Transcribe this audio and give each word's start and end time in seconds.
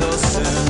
came 0.00 0.69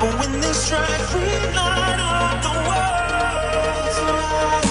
But 0.00 0.12
when 0.18 0.40
they 0.40 0.52
strike, 0.52 1.06
green 1.10 1.54
light 1.54 2.00
on 2.00 2.42
the 2.42 2.50
world's 2.68 3.98
light. 4.10 4.61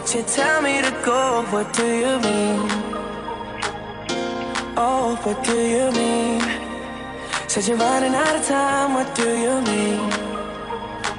But 0.00 0.14
you 0.14 0.22
tell 0.22 0.62
me 0.62 0.80
to 0.80 0.92
go. 1.04 1.44
What 1.50 1.72
do 1.72 1.84
you 1.84 2.14
mean? 2.26 2.60
Oh, 4.76 5.18
what 5.24 5.42
do 5.42 5.58
you 5.74 5.90
mean? 5.90 6.40
Said 7.48 7.66
you're 7.66 7.76
running 7.76 8.14
out 8.14 8.36
of 8.36 8.44
time. 8.46 8.94
What 8.94 9.12
do 9.16 9.28
you 9.44 9.54
mean? 9.70 9.98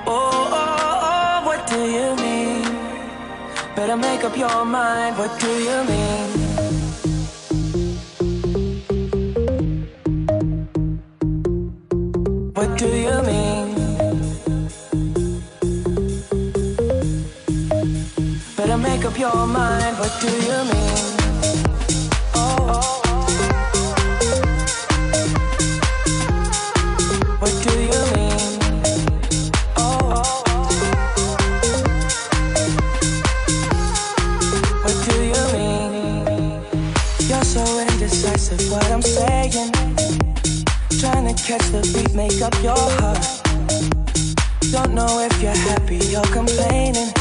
Oh, 0.08 0.32
oh, 0.62 1.10
oh, 1.12 1.46
what 1.48 1.68
do 1.68 1.82
you 1.98 2.10
mean? 2.24 2.64
Better 3.76 3.98
make 3.98 4.24
up 4.24 4.38
your 4.38 4.64
mind. 4.64 5.18
What 5.18 5.38
do 5.42 5.52
you 5.68 5.84
mean? 5.84 6.39
Your 19.18 19.48
mind. 19.48 19.98
What 19.98 20.12
do 20.22 20.28
you 20.28 20.64
mean? 20.72 21.06
What 27.40 27.54
do 27.64 27.74
you 27.80 28.02
mean? 28.16 28.60
What 34.84 34.96
do 35.08 35.16
you 35.32 35.44
mean? 35.54 36.26
You're 37.30 37.44
so 37.44 37.64
indecisive. 37.80 38.72
What 38.72 38.86
I'm 38.92 39.02
saying. 39.02 39.72
Trying 41.00 41.34
to 41.34 41.44
catch 41.44 41.66
the 41.72 41.82
beat, 41.94 42.14
make 42.16 42.42
up 42.42 42.56
your 42.62 42.78
heart. 43.00 43.26
Don't 44.72 44.94
know 44.94 45.20
if 45.20 45.42
you're 45.42 45.52
happy 45.56 46.16
or 46.16 46.24
complaining. 46.34 47.19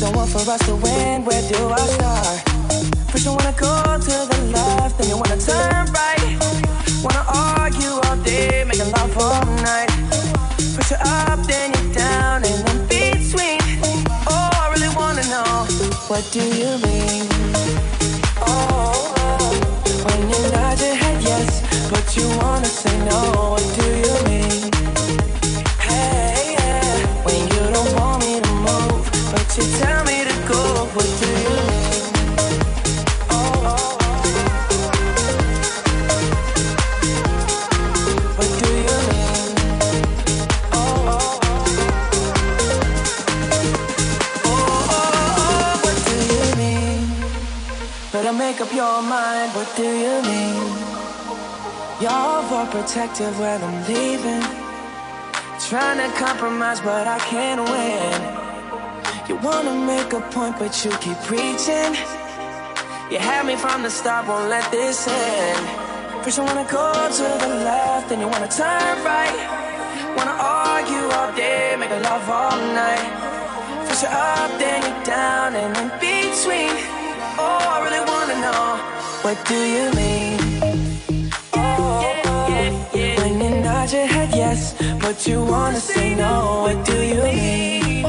Don't 0.00 0.14
want 0.14 0.30
for 0.30 0.48
us 0.48 0.64
to 0.66 0.76
win, 0.76 1.24
where 1.24 1.42
do 1.48 1.70
I 1.70 1.78
start? 1.78 2.48
First 3.10 3.24
you 3.24 3.32
wanna 3.32 3.52
go 3.58 3.98
to 3.98 4.14
the 4.30 4.50
left, 4.54 4.96
then 4.96 5.08
you 5.08 5.16
wanna 5.16 5.36
turn 5.36 5.86
right. 5.90 6.38
Wanna 7.02 7.24
argue 7.26 7.98
all 8.04 8.16
day, 8.22 8.62
making 8.62 8.92
love 8.92 9.18
all 9.18 9.44
night. 9.66 9.90
Push 10.76 10.92
you 10.92 10.98
up, 11.00 11.40
then 11.48 11.72
you're 11.74 11.94
down, 11.94 12.44
and 12.44 12.68
in 12.70 12.78
between. 12.86 13.58
Oh, 14.30 14.50
I 14.62 14.70
really 14.72 14.94
wanna 14.94 15.24
know, 15.34 15.66
what 16.06 16.24
do 16.30 16.42
you 16.46 16.78
mean? 16.86 17.26
Oh, 18.46 19.12
when 20.04 20.20
you 20.30 20.40
nod 20.52 20.78
your 20.78 20.94
head 20.94 21.20
yes, 21.24 21.90
but 21.90 22.16
you 22.16 22.28
wanna 22.38 22.66
say 22.66 22.96
no, 23.10 23.50
what 23.50 23.66
do 23.80 23.86
you 24.04 24.14
mean? 24.30 24.57
Up 48.68 48.74
your 48.74 49.02
mind, 49.02 49.52
what 49.54 49.68
do 49.76 49.82
you 49.82 50.16
mean? 50.30 50.68
You're 52.00 52.10
overprotective 52.10 53.38
when 53.38 53.62
I'm 53.62 53.78
leaving. 53.86 54.44
Trying 55.68 55.98
to 55.98 56.08
compromise, 56.18 56.80
but 56.80 57.06
I 57.06 57.18
can't 57.18 57.62
win. 57.72 58.18
You 59.28 59.36
wanna 59.36 59.74
make 59.86 60.12
a 60.12 60.20
point, 60.32 60.58
but 60.58 60.72
you 60.84 60.90
keep 61.04 61.18
preaching. 61.30 61.92
You 63.10 63.18
had 63.18 63.46
me 63.46 63.56
from 63.56 63.82
the 63.82 63.90
start, 63.90 64.26
won't 64.28 64.48
let 64.48 64.70
this 64.70 65.06
end. 65.08 66.22
First 66.22 66.38
you 66.38 66.44
wanna 66.44 66.68
go 66.70 66.92
to 67.18 67.26
the 67.44 67.52
left, 67.68 68.08
then 68.08 68.20
you 68.20 68.28
wanna 68.28 68.48
turn 68.48 68.96
right. 69.04 69.38
Wanna 70.16 70.36
argue 70.38 71.06
all 71.16 71.32
day, 71.34 71.76
make 71.78 71.90
love 71.90 72.28
all 72.28 72.58
night. 72.82 73.06
First 73.86 74.02
you're 74.02 74.12
up, 74.12 74.50
then 74.58 74.82
you're 74.86 75.04
down, 75.04 75.56
and 75.56 75.76
in 75.82 75.88
between. 76.00 76.97
Oh, 77.40 77.58
I 77.74 77.76
really 77.84 78.02
wanna 78.10 78.36
know, 78.44 78.64
what 79.22 79.38
do 79.46 79.58
you 79.76 79.86
mean? 80.00 80.38
Oh, 81.54 82.02
when 83.20 83.40
you 83.40 83.50
nod 83.62 83.92
your 83.92 84.06
head 84.06 84.30
yes, 84.34 84.74
but 85.00 85.26
you 85.26 85.44
wanna 85.44 85.80
say 85.80 86.14
no, 86.14 86.32
what 86.66 86.84
do 86.84 86.96
you 87.10 87.22
mean? 87.22 88.04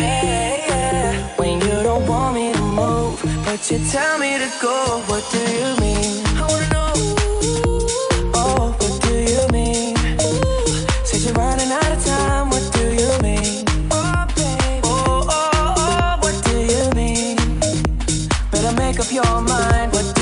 Hey, 0.00 0.64
yeah, 0.68 1.36
when 1.36 1.60
you 1.60 1.82
don't 1.82 2.06
want 2.06 2.34
me 2.34 2.52
to 2.52 2.62
move, 2.62 3.20
but 3.44 3.60
you 3.70 3.78
tell 3.90 4.18
me 4.18 4.38
to 4.38 4.50
go, 4.62 4.76
what 5.08 5.24
do 5.30 5.42
you 5.58 5.70
mean? 5.84 6.24
I 6.40 6.46
wanna 6.50 6.68
know. 6.76 6.92
Oh, 8.34 8.74
what 8.80 8.94
do 9.02 9.14
you 9.32 9.42
mean? 9.52 9.94
Said 11.04 11.20
you're 11.24 11.34
running 11.34 11.70
out 11.70 11.79
make 18.76 19.00
up 19.00 19.10
your 19.12 19.40
mind, 19.42 19.92
what 19.92 20.19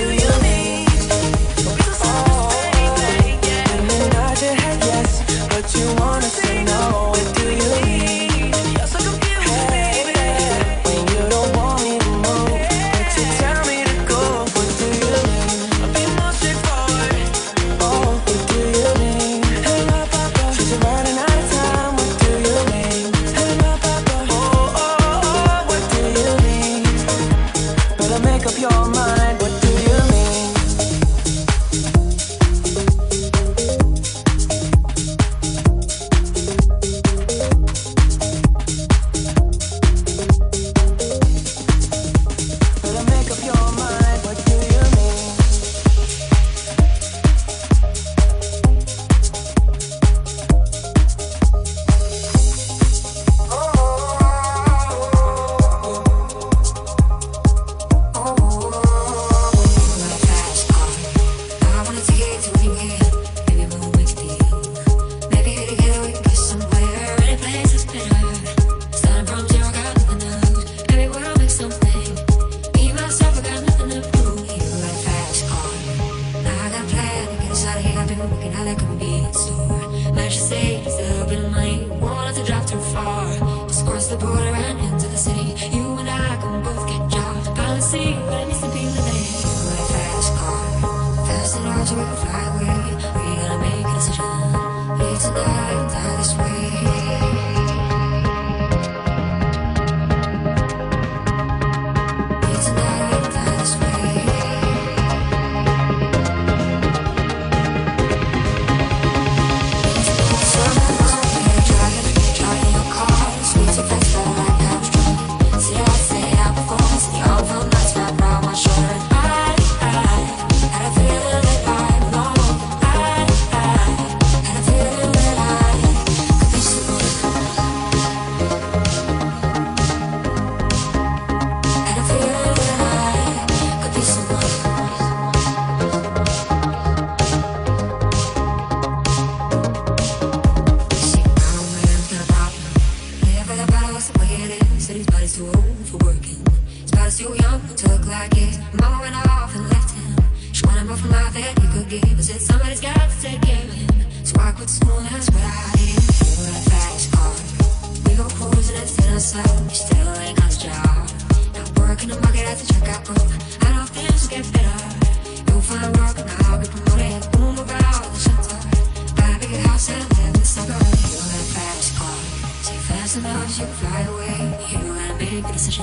passage 175.59 175.79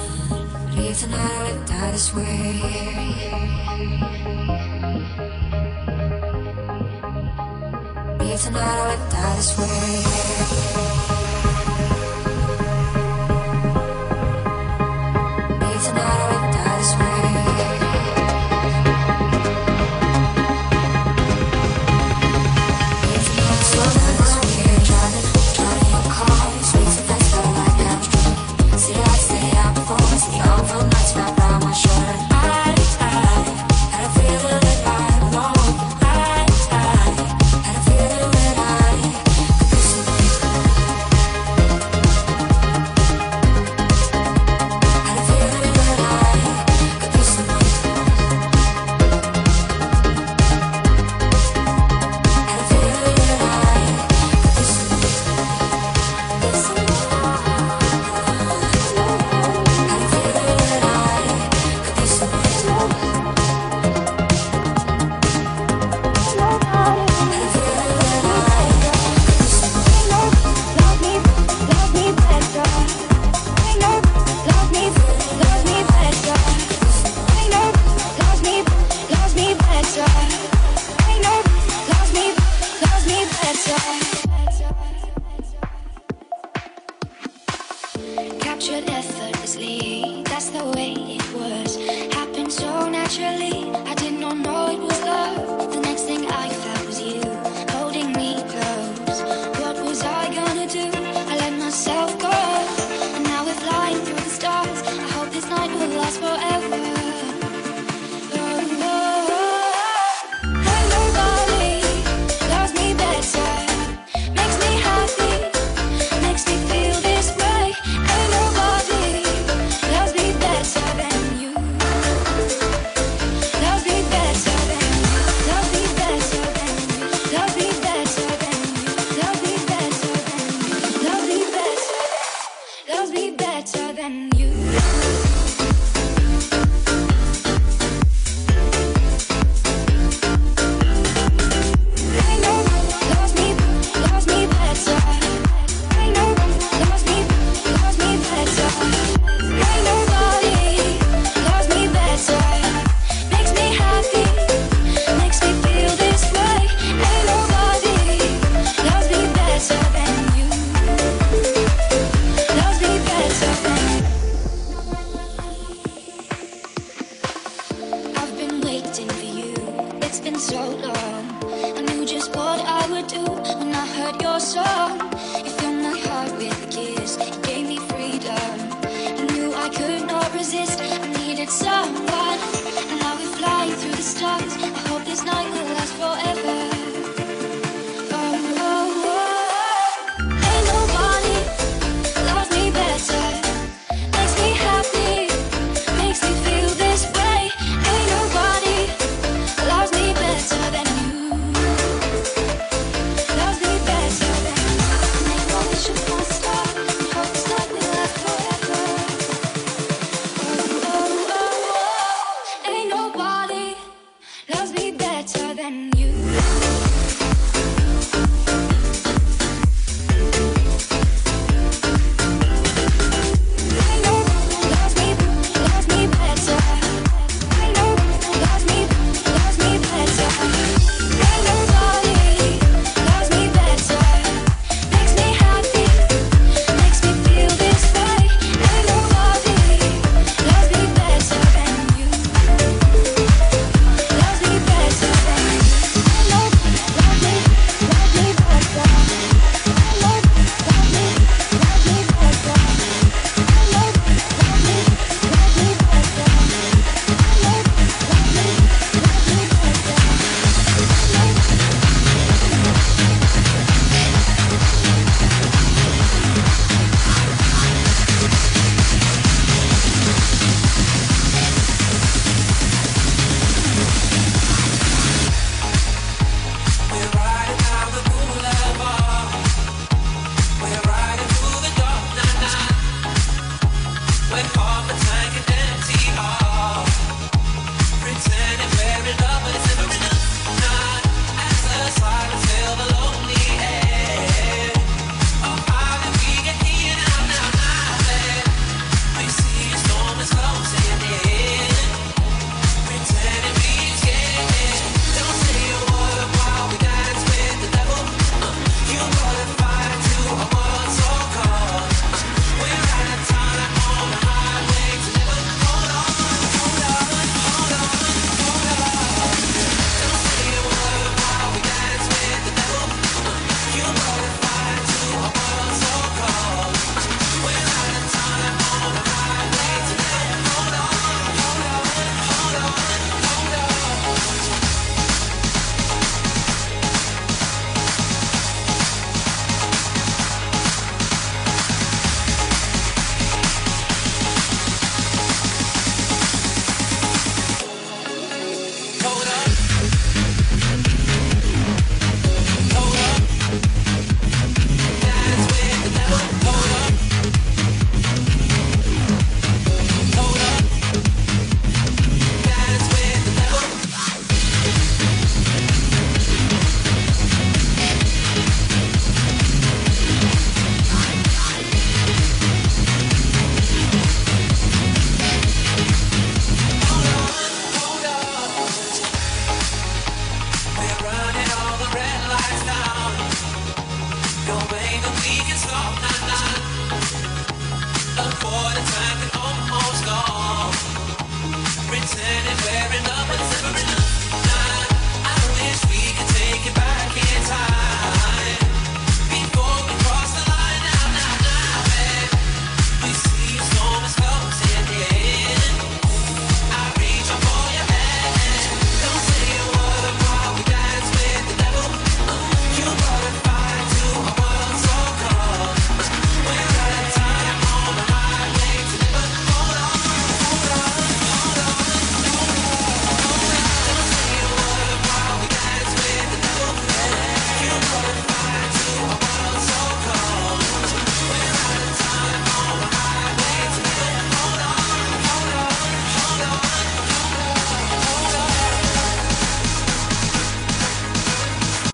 tonight 0.73 1.11
I 1.11 1.43
lived 1.43 1.67
die 1.67 1.91
this 1.91 2.13
way. 2.15 2.61
Reason 8.19 8.55
I 8.55 8.88
lived 8.88 9.11
die 9.11 9.35
this 9.35 9.51
way. 11.09 11.14